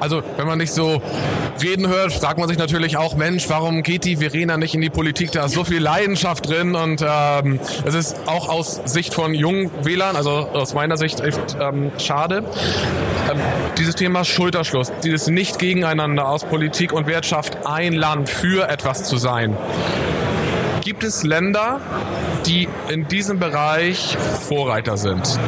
Also 0.01 0.23
wenn 0.37 0.47
man 0.47 0.59
nicht 0.59 0.73
so 0.73 1.03
reden 1.63 1.89
hört, 1.89 2.13
fragt 2.13 2.39
man 2.39 2.49
sich 2.49 2.59
natürlich 2.59 2.97
auch, 2.97 3.17
Mensch, 3.17 3.49
warum 3.49 3.83
geht 3.83 4.05
die 4.05 4.17
Verena 4.17 4.57
nicht 4.57 4.75
in 4.75 4.81
die 4.81 4.91
Politik? 4.91 5.33
Da 5.33 5.47
ist 5.47 5.55
so 5.55 5.65
viel 5.65 5.81
Leidenschaft 5.81 6.49
drin 6.49 6.75
und 6.75 7.05
ähm, 7.07 7.59
es 7.85 7.95
ist 7.95 8.17
auch 8.27 8.49
aus 8.49 8.81
Sicht 8.85 9.15
von 9.15 9.35
jungen 9.35 9.71
Wählern, 9.85 10.17
also 10.17 10.31
aus 10.31 10.75
meiner 10.75 10.97
Sicht 10.97 11.21
echt 11.21 11.57
ähm, 11.61 11.91
schade. 11.99 12.45
Ähm, 13.31 13.41
dieses 13.77 13.97
Thema 13.97 14.25
Schulterschluss, 14.25 14.93
dieses 15.03 15.29
nicht 15.29 15.59
gegeneinander 15.59 16.29
aus 16.29 16.45
Politik 16.45 16.93
und 16.93 17.07
Wirtschaft 17.07 17.67
ein 17.67 17.93
Land 17.93 18.29
für 18.29 18.69
etwas 18.69 19.05
zu 19.05 19.17
sein. 19.17 19.57
Gibt 20.89 21.05
es 21.05 21.23
Länder, 21.23 21.83
die 22.47 22.69
in 22.89 23.09
diesem 23.09 23.39
Bereich 23.39 24.17
Vorreiter 24.49 24.97
sind? 24.97 25.39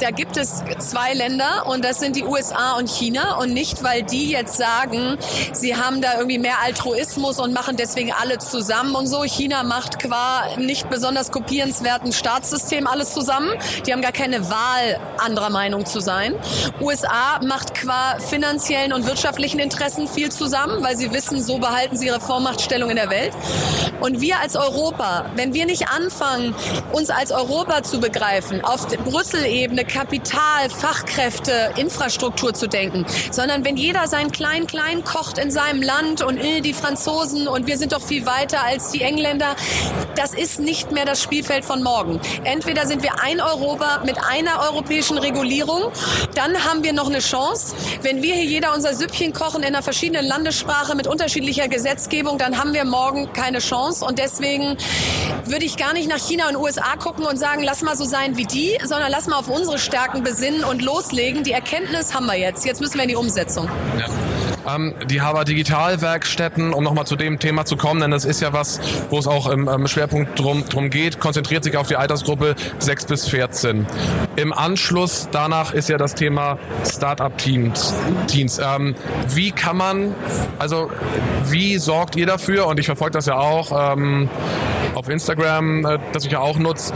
Da 0.00 0.10
gibt 0.10 0.36
es 0.36 0.62
zwei 0.78 1.12
Länder 1.12 1.66
und 1.66 1.84
das 1.84 2.00
sind 2.00 2.16
die 2.16 2.24
USA 2.24 2.78
und 2.78 2.88
China 2.88 3.36
und 3.36 3.52
nicht, 3.52 3.82
weil 3.82 4.02
die 4.02 4.30
jetzt 4.30 4.56
sagen, 4.56 5.18
sie 5.52 5.76
haben 5.76 6.00
da 6.00 6.14
irgendwie 6.14 6.38
mehr 6.38 6.60
Altruismus 6.64 7.38
und 7.38 7.52
machen 7.52 7.76
deswegen 7.76 8.12
alle 8.12 8.38
zusammen 8.38 8.94
und 8.94 9.06
so. 9.06 9.24
China 9.24 9.62
macht 9.62 9.98
qua 9.98 10.56
nicht 10.56 10.88
besonders 10.88 11.30
kopierenswerten 11.30 12.12
Staatssystem 12.12 12.86
alles 12.86 13.12
zusammen. 13.12 13.50
Die 13.86 13.92
haben 13.92 14.00
gar 14.00 14.12
keine 14.12 14.48
Wahl, 14.48 14.98
anderer 15.18 15.50
Meinung 15.50 15.84
zu 15.84 16.00
sein. 16.00 16.34
USA 16.80 17.40
macht 17.44 17.74
qua 17.74 18.18
finanziellen 18.18 18.92
und 18.92 19.06
wirtschaftlichen 19.06 19.58
Interessen 19.58 20.08
viel 20.08 20.30
zusammen, 20.30 20.82
weil 20.82 20.96
sie 20.96 21.12
wissen, 21.12 21.42
so 21.42 21.58
behalten 21.58 21.96
sie 21.96 22.06
ihre 22.06 22.20
Vormachtstellung 22.20 22.88
in 22.88 22.96
der 22.96 23.10
Welt. 23.10 23.32
Und 24.00 24.20
wir 24.22 24.40
als 24.40 24.56
Europa, 24.56 25.26
wenn 25.34 25.52
wir 25.52 25.66
nicht 25.66 25.88
anfangen, 25.88 26.19
uns 26.92 27.10
als 27.10 27.32
Europa 27.32 27.82
zu 27.82 28.00
begreifen, 28.00 28.64
auf 28.64 28.86
Brüssel-Ebene 28.88 29.84
Kapital, 29.84 30.68
Fachkräfte, 30.68 31.72
Infrastruktur 31.76 32.52
zu 32.54 32.68
denken, 32.68 33.06
sondern 33.30 33.64
wenn 33.64 33.76
jeder 33.76 34.06
sein 34.06 34.30
Klein-Klein 34.30 35.04
kocht 35.04 35.38
in 35.38 35.50
seinem 35.50 35.82
Land 35.82 36.22
und 36.22 36.36
äh, 36.38 36.60
die 36.60 36.74
Franzosen 36.74 37.48
und 37.48 37.66
wir 37.66 37.78
sind 37.78 37.92
doch 37.92 38.02
viel 38.02 38.26
weiter 38.26 38.64
als 38.64 38.90
die 38.90 39.02
Engländer, 39.02 39.56
das 40.16 40.34
ist 40.34 40.60
nicht 40.60 40.92
mehr 40.92 41.04
das 41.04 41.22
Spielfeld 41.22 41.64
von 41.64 41.82
morgen. 41.82 42.20
Entweder 42.44 42.86
sind 42.86 43.02
wir 43.02 43.22
ein 43.22 43.40
Europa 43.40 44.02
mit 44.04 44.16
einer 44.22 44.60
europäischen 44.70 45.18
Regulierung, 45.18 45.90
dann 46.34 46.64
haben 46.64 46.82
wir 46.84 46.92
noch 46.92 47.08
eine 47.08 47.20
Chance. 47.20 47.74
Wenn 48.02 48.22
wir 48.22 48.34
hier 48.34 48.44
jeder 48.44 48.74
unser 48.74 48.94
Süppchen 48.94 49.32
kochen 49.32 49.62
in 49.62 49.68
einer 49.68 49.82
verschiedenen 49.82 50.26
Landessprache 50.26 50.94
mit 50.94 51.06
unterschiedlicher 51.06 51.68
Gesetzgebung, 51.68 52.38
dann 52.38 52.58
haben 52.58 52.74
wir 52.74 52.84
morgen 52.84 53.32
keine 53.32 53.60
Chance 53.60 54.04
und 54.04 54.18
deswegen 54.18 54.76
würde 55.44 55.64
ich 55.64 55.76
gar 55.76 55.94
nicht 55.94 56.09
nach 56.10 56.18
China 56.18 56.48
und 56.48 56.56
USA 56.56 56.96
gucken 56.96 57.24
und 57.24 57.38
sagen, 57.38 57.62
lass 57.62 57.82
mal 57.82 57.96
so 57.96 58.04
sein 58.04 58.36
wie 58.36 58.44
die, 58.44 58.76
sondern 58.84 59.10
lass 59.10 59.26
mal 59.26 59.38
auf 59.38 59.48
unsere 59.48 59.78
Stärken 59.78 60.22
besinnen 60.22 60.64
und 60.64 60.82
loslegen. 60.82 61.44
Die 61.44 61.52
Erkenntnis 61.52 62.14
haben 62.14 62.26
wir 62.26 62.36
jetzt. 62.36 62.66
Jetzt 62.66 62.80
müssen 62.80 62.96
wir 62.96 63.04
in 63.04 63.08
die 63.08 63.16
Umsetzung. 63.16 63.68
Ja 63.98 64.06
ähm, 64.66 64.94
die 65.08 65.20
Haber 65.20 65.44
Digitalwerkstätten, 65.44 66.72
um 66.72 66.84
nochmal 66.84 67.06
zu 67.06 67.16
dem 67.16 67.38
Thema 67.38 67.64
zu 67.64 67.76
kommen, 67.76 68.00
denn 68.00 68.10
das 68.10 68.24
ist 68.24 68.40
ja 68.40 68.52
was, 68.52 68.80
wo 69.10 69.18
es 69.18 69.26
auch 69.26 69.48
im 69.48 69.68
ähm, 69.68 69.86
Schwerpunkt 69.86 70.38
drum, 70.38 70.64
drum 70.68 70.90
geht, 70.90 71.20
konzentriert 71.20 71.64
sich 71.64 71.76
auf 71.76 71.88
die 71.88 71.96
Altersgruppe 71.96 72.54
6 72.78 73.06
bis 73.06 73.28
14. 73.28 73.86
Im 74.36 74.52
Anschluss 74.52 75.28
danach 75.30 75.72
ist 75.72 75.88
ja 75.88 75.98
das 75.98 76.14
Thema 76.14 76.58
Startup-Teams. 76.84 77.94
Teams. 78.26 78.58
Ähm, 78.58 78.94
wie 79.28 79.52
kann 79.52 79.76
man, 79.76 80.14
also 80.58 80.90
wie 81.46 81.78
sorgt 81.78 82.16
ihr 82.16 82.26
dafür, 82.26 82.66
und 82.66 82.78
ich 82.78 82.86
verfolge 82.86 83.12
das 83.12 83.26
ja 83.26 83.36
auch, 83.38 83.94
ähm, 83.94 84.28
auf 85.00 85.08
Instagram, 85.08 85.86
äh, 85.86 85.98
das 86.12 86.26
ich 86.26 86.32
ja 86.32 86.40
auch 86.40 86.58
nutze. 86.58 86.92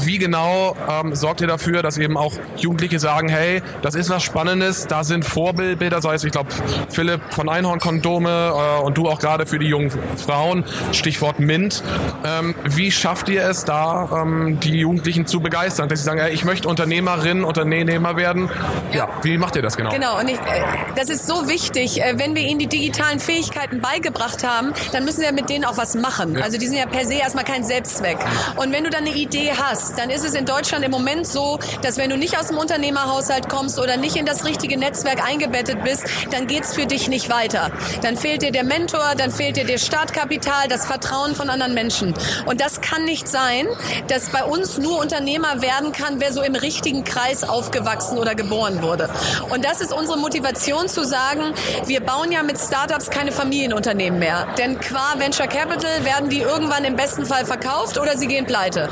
Wie 0.00 0.18
genau 0.18 0.74
ähm, 0.88 1.14
sorgt 1.14 1.42
ihr 1.42 1.46
dafür, 1.46 1.82
dass 1.82 1.98
eben 1.98 2.16
auch 2.16 2.32
Jugendliche 2.56 2.98
sagen, 2.98 3.28
hey, 3.28 3.62
das 3.82 3.94
ist 3.94 4.08
was 4.08 4.22
Spannendes, 4.22 4.86
da 4.86 5.04
sind 5.04 5.24
Vorbilder, 5.24 6.00
sei 6.00 6.14
es, 6.14 6.24
ich 6.24 6.32
glaube, 6.32 6.48
Philipp 6.88 7.20
von 7.30 7.48
Einhorn-Kondome 7.48 8.52
äh, 8.54 8.82
und 8.82 8.96
du 8.96 9.08
auch 9.08 9.18
gerade 9.18 9.44
für 9.44 9.58
die 9.58 9.66
jungen 9.66 9.90
Frauen, 10.16 10.64
Stichwort 10.92 11.40
MINT. 11.40 11.82
Ähm, 12.24 12.54
wie 12.64 12.90
schafft 12.90 13.28
ihr 13.28 13.44
es 13.44 13.66
da, 13.66 14.22
ähm, 14.22 14.58
die 14.60 14.78
Jugendlichen 14.78 15.26
zu 15.26 15.40
begeistern, 15.40 15.90
dass 15.90 15.98
sie 15.98 16.06
sagen, 16.06 16.20
hey, 16.20 16.32
ich 16.32 16.44
möchte 16.44 16.68
Unternehmerin, 16.68 17.44
Unternehmer 17.44 18.16
werden? 18.16 18.48
Ja, 18.92 19.08
wie 19.22 19.36
macht 19.36 19.56
ihr 19.56 19.62
das 19.62 19.76
genau? 19.76 19.90
Genau, 19.90 20.18
und 20.18 20.28
ich, 20.28 20.38
äh, 20.38 20.62
das 20.96 21.10
ist 21.10 21.26
so 21.26 21.48
wichtig, 21.48 22.02
äh, 22.02 22.14
wenn 22.16 22.34
wir 22.34 22.42
ihnen 22.42 22.58
die 22.58 22.66
digitalen 22.66 23.20
Fähigkeiten 23.20 23.82
beigebracht 23.82 24.42
haben, 24.42 24.72
dann 24.92 25.04
müssen 25.04 25.20
wir 25.20 25.32
mit 25.32 25.50
denen 25.50 25.66
auch 25.66 25.76
was 25.76 25.94
machen. 25.94 26.36
Ja. 26.36 26.44
Also 26.44 26.56
die 26.56 26.66
sind 26.66 26.78
ja 26.78 26.86
per 26.86 27.04
se 27.10 27.16
erstmal 27.16 27.44
kein 27.44 27.64
Selbstzweck. 27.64 28.18
Und 28.56 28.72
wenn 28.72 28.84
du 28.84 28.90
dann 28.90 29.04
eine 29.04 29.14
Idee 29.14 29.52
hast, 29.56 29.98
dann 29.98 30.10
ist 30.10 30.24
es 30.24 30.34
in 30.34 30.46
Deutschland 30.46 30.84
im 30.84 30.92
Moment 30.92 31.26
so, 31.26 31.58
dass 31.82 31.96
wenn 31.96 32.08
du 32.08 32.16
nicht 32.16 32.38
aus 32.38 32.48
dem 32.48 32.58
Unternehmerhaushalt 32.58 33.48
kommst 33.48 33.80
oder 33.80 33.96
nicht 33.96 34.14
in 34.16 34.26
das 34.26 34.44
richtige 34.44 34.78
Netzwerk 34.78 35.26
eingebettet 35.26 35.82
bist, 35.82 36.04
dann 36.30 36.46
geht's 36.46 36.74
für 36.74 36.86
dich 36.86 37.08
nicht 37.08 37.28
weiter. 37.28 37.72
Dann 38.02 38.16
fehlt 38.16 38.42
dir 38.42 38.52
der 38.52 38.62
Mentor, 38.62 39.14
dann 39.16 39.32
fehlt 39.32 39.56
dir 39.56 39.66
das 39.66 39.84
Startkapital, 39.84 40.68
das 40.68 40.86
Vertrauen 40.86 41.34
von 41.34 41.50
anderen 41.50 41.74
Menschen. 41.74 42.14
Und 42.46 42.60
das 42.60 42.80
kann 42.80 43.04
nicht 43.04 43.26
sein, 43.26 43.66
dass 44.06 44.30
bei 44.30 44.44
uns 44.44 44.78
nur 44.78 45.00
Unternehmer 45.00 45.62
werden 45.62 45.90
kann, 45.90 46.20
wer 46.20 46.32
so 46.32 46.42
im 46.42 46.54
richtigen 46.54 47.02
Kreis 47.02 47.42
aufgewachsen 47.42 48.18
oder 48.18 48.36
geboren 48.36 48.82
wurde. 48.82 49.10
Und 49.50 49.64
das 49.64 49.80
ist 49.80 49.92
unsere 49.92 50.16
Motivation 50.16 50.88
zu 50.88 51.04
sagen, 51.04 51.54
wir 51.86 52.00
bauen 52.00 52.30
ja 52.30 52.44
mit 52.44 52.58
Startups 52.58 53.10
keine 53.10 53.32
Familienunternehmen 53.32 54.20
mehr. 54.20 54.46
Denn 54.58 54.78
qua 54.78 55.14
Venture 55.18 55.48
Capital 55.48 56.04
werden 56.04 56.28
die 56.28 56.40
irgendwann 56.40 56.84
im 56.84 56.99
besten 57.00 57.24
Fall 57.24 57.46
verkauft 57.46 57.96
oder 57.96 58.18
sie 58.18 58.26
gehen 58.26 58.44
pleite. 58.44 58.90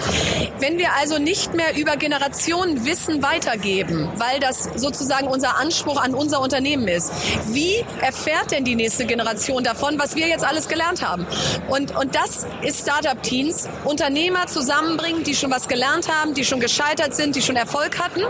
Wenn 0.60 0.78
wir 0.78 0.94
also 0.98 1.18
nicht 1.18 1.52
mehr 1.52 1.76
über 1.76 1.98
Generationen 1.98 2.86
Wissen 2.86 3.22
weitergeben, 3.22 4.08
weil 4.16 4.40
das 4.40 4.70
sozusagen 4.76 5.26
unser 5.26 5.58
Anspruch 5.58 6.00
an 6.00 6.14
unser 6.14 6.40
Unternehmen 6.40 6.88
ist, 6.88 7.12
wie 7.48 7.84
erfährt 8.00 8.50
denn 8.50 8.64
die 8.64 8.76
nächste 8.76 9.04
Generation 9.04 9.62
davon, 9.62 9.98
was 9.98 10.16
wir 10.16 10.26
jetzt 10.26 10.42
alles 10.42 10.68
gelernt 10.68 11.06
haben? 11.06 11.26
Und, 11.68 11.94
und 11.94 12.14
das 12.14 12.46
ist 12.62 12.80
Startup 12.80 13.22
Teens. 13.22 13.68
Unternehmer 13.84 14.46
zusammenbringen, 14.46 15.22
die 15.22 15.34
schon 15.34 15.50
was 15.50 15.68
gelernt 15.68 16.08
haben, 16.08 16.32
die 16.32 16.46
schon 16.46 16.60
gescheitert 16.60 17.14
sind, 17.14 17.36
die 17.36 17.42
schon 17.42 17.56
Erfolg 17.56 17.98
hatten 17.98 18.22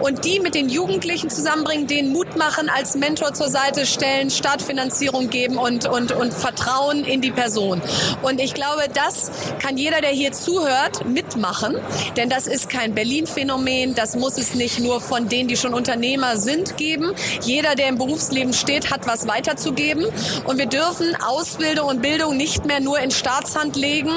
und 0.00 0.26
die 0.26 0.40
mit 0.40 0.54
den 0.54 0.68
Jugendlichen 0.68 1.30
zusammenbringen, 1.30 1.86
denen 1.86 2.12
Mut 2.12 2.36
machen, 2.36 2.68
als 2.68 2.94
Mentor 2.94 3.32
zur 3.32 3.48
Seite 3.48 3.86
stellen, 3.86 4.28
Startfinanzierung 4.28 5.30
geben 5.30 5.56
und, 5.56 5.86
und, 5.86 6.12
und 6.12 6.34
Vertrauen 6.34 7.04
in 7.04 7.22
die 7.22 7.30
Person. 7.30 7.80
Und 8.20 8.38
ich 8.38 8.52
glaube, 8.52 8.82
das 8.92 9.03
das 9.04 9.30
kann 9.60 9.76
jeder, 9.76 10.00
der 10.00 10.10
hier 10.10 10.32
zuhört, 10.32 11.04
mitmachen. 11.06 11.76
Denn 12.16 12.28
das 12.28 12.46
ist 12.46 12.70
kein 12.70 12.94
Berlin-Phänomen. 12.94 13.94
Das 13.94 14.16
muss 14.16 14.38
es 14.38 14.54
nicht 14.54 14.80
nur 14.80 15.00
von 15.00 15.28
denen, 15.28 15.48
die 15.48 15.56
schon 15.56 15.74
Unternehmer 15.74 16.36
sind, 16.36 16.76
geben. 16.76 17.12
Jeder, 17.42 17.74
der 17.74 17.88
im 17.88 17.98
Berufsleben 17.98 18.52
steht, 18.52 18.90
hat 18.90 19.06
was 19.06 19.28
weiterzugeben. 19.28 20.06
Und 20.44 20.58
wir 20.58 20.66
dürfen 20.66 21.16
Ausbildung 21.26 21.88
und 21.88 22.02
Bildung 22.02 22.36
nicht 22.36 22.64
mehr 22.64 22.80
nur 22.80 22.98
in 22.98 23.10
Staatshand 23.10 23.76
legen, 23.76 24.12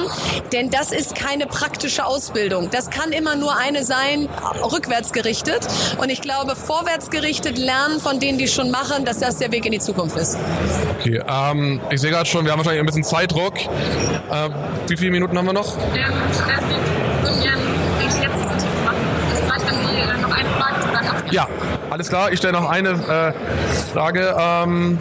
denn 0.53 0.69
das 0.69 0.91
ist 0.91 1.15
keine 1.15 1.47
praktische 1.47 2.05
Ausbildung. 2.05 2.69
Das 2.71 2.89
kann 2.89 3.11
immer 3.11 3.35
nur 3.35 3.55
eine 3.55 3.83
sein, 3.83 4.29
rückwärts 4.61 5.11
gerichtet. 5.11 5.67
Und 5.97 6.09
ich 6.09 6.21
glaube, 6.21 6.55
vorwärts 6.55 7.09
gerichtet 7.09 7.57
lernen 7.57 7.99
von 7.99 8.19
denen, 8.19 8.37
die 8.37 8.47
schon 8.47 8.71
machen, 8.71 9.05
dass 9.05 9.19
das 9.19 9.37
der 9.37 9.51
Weg 9.51 9.65
in 9.65 9.71
die 9.73 9.79
Zukunft 9.79 10.17
ist. 10.17 10.37
Okay, 10.99 11.21
ähm, 11.27 11.81
ich 11.89 12.01
sehe 12.01 12.11
gerade 12.11 12.27
schon, 12.27 12.45
wir 12.45 12.51
haben 12.51 12.59
wahrscheinlich 12.59 12.81
ein 12.81 12.85
bisschen 12.85 13.03
Zeitdruck. 13.03 13.57
Äh, 13.57 14.49
wie 14.87 14.97
viele 14.97 15.11
Minuten 15.11 15.37
haben 15.37 15.45
wir 15.45 15.53
noch? 15.53 15.77
Ja, 15.95 16.07
ja, 21.31 21.47
alles 21.89 22.09
klar. 22.09 22.31
Ich 22.31 22.39
stelle 22.39 22.53
noch 22.53 22.69
eine 22.69 22.89
äh, 22.89 23.33
Frage. 23.93 24.35
Ähm, 24.37 24.97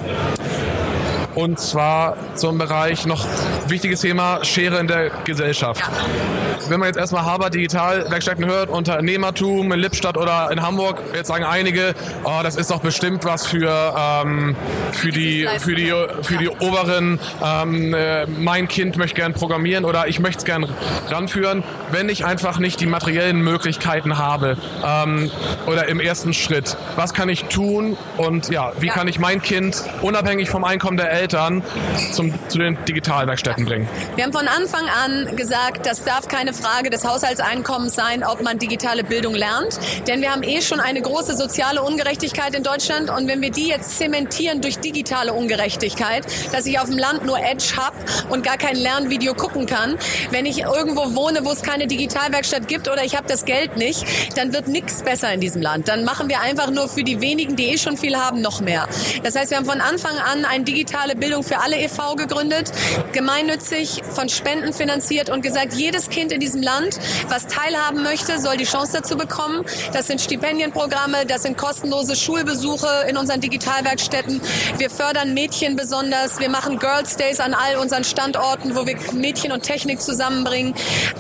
und 1.37 1.61
zwar 1.61 2.17
zum 2.35 2.57
Bereich 2.57 3.07
noch 3.07 3.27
wichtiges 3.69 4.01
Thema 4.01 4.43
Schere 4.43 4.79
in 4.79 4.89
der 4.89 5.11
Gesellschaft. 5.25 5.81
Ja. 5.81 6.71
Wenn 6.71 6.81
man 6.81 6.89
jetzt 6.89 6.97
erstmal 6.97 7.25
Haber 7.25 7.51
Digitalwerkstätten 7.51 8.45
hört, 8.47 8.71
Unternehmertum 8.71 9.71
in 9.71 9.79
Lippstadt 9.79 10.17
oder 10.17 10.51
in 10.51 10.63
Hamburg, 10.63 11.03
jetzt 11.15 11.29
sagen 11.29 11.45
einige, 11.45 11.95
oh, 12.25 12.41
das 12.43 12.57
ist 12.57 12.71
doch 12.71 12.81
bestimmt 12.81 13.25
was 13.25 13.47
für, 13.47 13.95
ähm, 13.97 14.57
für, 14.93 15.13
die, 15.13 15.47
für, 15.59 15.75
die, 15.75 15.93
für 16.23 16.39
die 16.39 16.49
Oberen. 16.49 17.21
Ähm, 17.45 17.95
äh, 17.95 18.27
mein 18.27 18.67
Kind 18.67 18.97
möchte 18.97 19.17
gern 19.17 19.35
programmieren 19.35 19.85
oder 19.85 20.09
ich 20.09 20.19
möchte 20.19 20.39
es 20.39 20.45
gern 20.45 20.67
ranführen, 21.09 21.63
wenn 21.93 22.09
ich 22.09 22.25
einfach 22.25 22.59
nicht 22.59 22.81
die 22.81 22.87
materiellen 22.87 23.43
Möglichkeiten 23.43 24.19
habe 24.19 24.57
ähm, 24.85 25.31
oder 25.67 25.87
im 25.89 26.01
ersten 26.01 26.33
Schritt. 26.33 26.77
Was 26.97 27.13
kann 27.13 27.29
ich 27.29 27.45
tun 27.45 27.97
und 28.17 28.49
ja, 28.49 28.73
wie 28.81 28.87
ja. 28.87 28.95
kann 28.95 29.07
ich 29.07 29.19
mein 29.19 29.43
Kind 29.43 29.85
unabhängig 30.01 30.49
vom 30.49 30.65
Einkommen 30.65 30.97
der 30.97 31.13
Eltern 31.13 31.26
Eltern 31.27 31.65
zum, 32.13 32.33
zu 32.49 32.59
den 32.59 32.79
Digitalwerkstätten 32.85 33.65
bringen? 33.65 33.89
Wir 34.15 34.25
haben 34.25 34.33
von 34.33 34.47
Anfang 34.47 34.85
an 34.89 35.35
gesagt, 35.35 35.85
das 35.85 36.05
darf 36.05 36.29
keine 36.29 36.55
Frage 36.55 36.89
des 36.89 37.05
Haushaltseinkommens 37.05 37.97
sein, 37.97 38.23
ob 38.23 38.43
man 38.43 38.59
digitale 38.59 39.03
Bildung 39.03 39.35
lernt. 39.35 39.77
Denn 40.07 40.21
wir 40.21 40.31
haben 40.31 40.45
eh 40.45 40.63
schon 40.63 40.79
eine 40.79 41.03
große 41.03 41.37
soziale 41.37 41.83
Ungerechtigkeit 41.83 42.55
in 42.55 42.63
Deutschland. 42.63 43.11
Und 43.11 43.27
wenn 43.27 43.43
wir 43.43 43.51
die 43.51 43.67
jetzt 43.67 43.99
zementieren 43.99 44.61
durch 44.61 44.79
digitale 44.79 45.33
Ungerechtigkeit, 45.33 46.25
dass 46.53 46.65
ich 46.67 46.79
auf 46.79 46.89
dem 46.89 46.99
Land 46.99 47.27
nur 47.27 47.39
Edge 47.41 47.75
habe 47.77 47.97
und 48.29 48.45
gar 48.45 48.57
kein 48.57 48.77
Lernvideo 48.77 49.35
gucken 49.35 49.67
kann, 49.67 49.97
wenn 50.31 50.47
ich 50.47 50.61
irgendwo 50.61 51.17
wohne, 51.17 51.45
wo 51.45 51.51
es 51.51 51.63
keine 51.63 51.89
Digitalwerkstatt 51.89 52.69
gibt 52.69 52.89
oder 52.89 53.03
ich 53.03 53.17
habe 53.17 53.27
das 53.27 53.45
Geld 53.45 53.77
nicht, 53.77 54.07
dann 54.37 54.53
wird 54.53 54.69
nichts 54.69 55.03
besser 55.03 55.33
in 55.33 55.41
diesem 55.41 55.61
Land. 55.61 55.89
Dann 55.89 56.05
machen 56.05 56.29
wir 56.29 56.41
einfach 56.41 56.71
nur 56.71 56.89
für 56.89 57.03
die 57.03 57.21
wenigen, 57.21 57.57
die 57.57 57.73
eh 57.73 57.79
schon 57.79 57.97
viel 57.97 58.17
haben, 58.17 58.41
noch 58.43 58.61
mehr. 58.61 58.87
Das 59.25 59.35
heißt, 59.35 59.51
wir 59.51 59.57
haben 59.57 59.67
von 59.67 59.81
Anfang 59.81 60.17
an 60.19 60.45
ein 60.45 60.65
digitale 60.65 61.16
Bildung 61.17 61.43
für 61.43 61.59
alle 61.59 61.77
e.V. 61.79 62.15
gegründet, 62.15 62.71
gemeinnützig, 63.17 64.03
von 64.11 64.29
Spenden 64.29 64.75
finanziert 64.75 65.31
und 65.31 65.41
gesagt, 65.41 65.73
jedes 65.73 66.11
Kind 66.11 66.33
in 66.33 66.41
diesem 66.41 66.61
Land, 66.61 66.99
was 67.31 67.47
teilhaben 67.47 68.03
möchte, 68.03 68.39
soll 68.39 68.59
die 68.59 68.65
Chance 68.65 68.99
dazu 69.01 69.17
bekommen. 69.17 69.65
Das 69.95 70.07
sind 70.07 70.21
Stipendienprogramme, 70.21 71.25
das 71.25 71.43
sind 71.43 71.57
kostenlose 71.57 72.15
Schulbesuche 72.15 73.07
in 73.09 73.17
unseren 73.17 73.41
Digitalwerkstätten. 73.41 74.43
Wir 74.77 74.91
fördern 74.91 75.33
Mädchen 75.33 75.77
besonders. 75.77 76.41
Wir 76.41 76.51
machen 76.51 76.79
Girls 76.79 77.17
Days 77.17 77.41
an 77.41 77.55
all 77.55 77.77
unseren 77.79 78.05
Standorten, 78.05 78.77
wo 78.77 78.87
wir 78.87 78.99
Mädchen 79.15 79.51
und 79.51 79.63
Technik 79.63 80.03
zusammenbringen. 80.03 80.75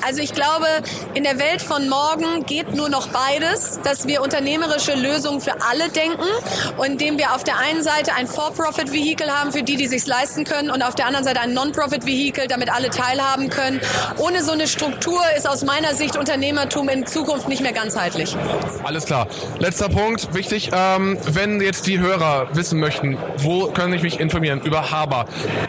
Also 0.06 0.20
ich 0.20 0.34
glaube, 0.34 0.66
in 1.14 1.24
der 1.24 1.38
Welt 1.38 1.62
von 1.62 1.88
morgen 1.88 2.44
geht 2.44 2.74
nur 2.74 2.90
noch 2.90 3.08
beides, 3.08 3.80
dass 3.84 4.06
wir 4.06 4.20
unternehmerische 4.20 4.94
Lösungen 4.94 5.40
für 5.40 5.62
alle 5.62 5.88
denken 5.88 6.28
und 6.76 6.86
indem 6.86 7.16
wir 7.16 7.34
auf 7.34 7.42
der 7.42 7.56
einen 7.58 7.82
Seite 7.82 8.12
ein 8.14 8.26
For-Profit-Vehikel 8.26 9.30
haben 9.30 9.50
für 9.50 9.62
die, 9.62 9.76
die 9.76 9.86
sich 9.86 10.06
leisten 10.06 10.44
können 10.44 10.70
und 10.70 10.82
auf 10.82 10.94
der 10.94 11.06
anderen 11.06 11.24
Seite 11.24 11.40
ein 11.40 11.54
Non-Profit-Vehikel, 11.86 12.48
damit 12.48 12.70
alle 12.72 12.90
teilhaben 12.90 13.48
können. 13.48 13.80
Ohne 14.18 14.42
so 14.42 14.52
eine 14.52 14.66
Struktur 14.66 15.20
ist 15.36 15.48
aus 15.48 15.64
meiner 15.64 15.94
Sicht 15.94 16.16
Unternehmertum 16.16 16.88
in 16.88 17.06
Zukunft 17.06 17.48
nicht 17.48 17.62
mehr 17.62 17.72
ganzheitlich. 17.72 18.36
Alles 18.84 19.06
klar. 19.06 19.28
Letzter 19.58 19.88
Punkt, 19.88 20.34
wichtig, 20.34 20.70
ähm, 20.72 21.18
wenn 21.26 21.60
jetzt 21.60 21.86
die 21.86 21.98
Hörer 21.98 22.48
wissen 22.54 22.80
möchten, 22.80 23.16
wo 23.38 23.66
können 23.68 23.94
ich 23.94 24.02
mich 24.02 24.20
informieren? 24.20 24.60
Über 24.62 24.90
Haber. 24.90 25.26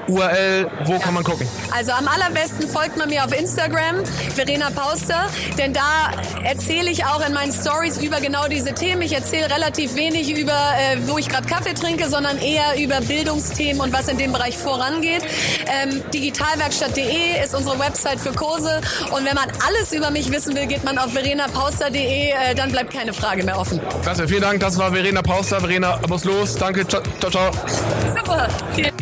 URL, 0.08 0.70
wo 0.86 0.94
ja. 0.94 1.00
kann 1.00 1.14
man 1.14 1.24
gucken? 1.24 1.48
Also 1.72 1.92
am 1.92 2.08
allerbesten 2.08 2.68
folgt 2.68 2.98
man 2.98 3.10
mir 3.10 3.24
auf 3.24 3.38
Instagram, 3.38 4.06
Verena 4.36 4.70
Pauster, 4.72 5.28
denn 5.58 5.74
da 5.74 6.12
erzähle 6.44 6.90
ich 6.90 7.06
auch 7.06 7.26
in 7.26 7.34
meinen 7.34 7.52
Stories 7.52 8.02
über 8.02 8.20
genau 8.20 8.48
diese 8.48 8.74
Themen. 8.74 9.02
Ich 9.02 9.14
erzähle 9.14 9.50
relativ 9.54 9.96
wenig 9.96 10.36
über, 10.36 10.52
äh, 10.52 10.98
wo 11.08 11.18
ich 11.18 11.30
gerade 11.30 11.48
Kaffee 11.48 11.74
trinke, 11.74 12.10
sondern 12.10 12.38
eher 12.40 12.82
über 12.82 13.02
Bildungsthemen 13.02 13.82
und 13.82 13.94
was 13.94 14.08
in 14.08 14.18
dem 14.18 14.32
Bereich 14.32 14.58
vorangeht. 14.58 15.24
Ähm, 15.68 16.02
digitalwerkstatt.de 16.14 17.44
ist 17.44 17.56
unsere 17.56 17.78
Website 17.80 18.20
für 18.20 18.32
Kurse. 18.32 18.82
Und 19.12 19.26
wenn 19.26 19.36
man 19.36 19.50
alles 19.68 19.92
über 19.94 20.12
mich 20.12 20.32
wissen 20.32 20.56
will, 20.56 20.68
geht 20.68 20.84
man 20.84 20.98
auf 20.98 21.12
verenapauster.de. 21.14 22.30
Äh, 22.30 22.56
dann 22.56 22.72
bleibt 22.72 22.94
keine 22.94 23.14
Frage 23.14 23.44
mehr 23.44 23.60
offen. 23.60 23.80
Klasse, 24.02 24.28
vielen 24.28 24.42
Dank. 24.42 24.60
Das 24.60 24.78
war 24.78 24.92
Verena 24.92 25.22
Pauster. 25.22 25.60
Verena 25.60 26.00
muss 26.08 26.24
los. 26.24 26.56
Danke. 26.56 26.88
Ciao, 26.88 27.02
ciao. 27.30 27.52
Super. 28.16 28.48
Vielen 28.76 28.97